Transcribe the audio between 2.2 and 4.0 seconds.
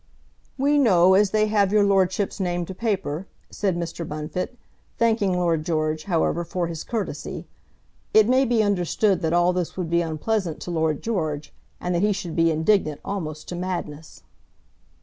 name to paper," said